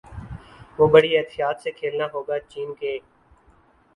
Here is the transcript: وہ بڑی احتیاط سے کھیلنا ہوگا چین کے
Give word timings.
وہ 0.77 0.85
بڑی 0.93 1.11
احتیاط 1.17 1.61
سے 1.63 1.71
کھیلنا 1.79 2.05
ہوگا 2.13 2.39
چین 2.51 2.73
کے 2.79 2.91